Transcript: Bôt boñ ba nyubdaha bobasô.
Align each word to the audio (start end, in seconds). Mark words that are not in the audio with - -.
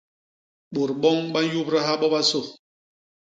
Bôt 0.73 0.89
boñ 1.01 1.17
ba 1.33 1.39
nyubdaha 1.51 1.93
bobasô. 2.01 2.41